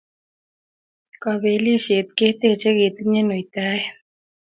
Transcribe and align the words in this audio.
Kapelisiet 1.21 2.07
keteche 2.17 2.69
ketinyei 2.77 3.25
nuitaet 3.27 3.85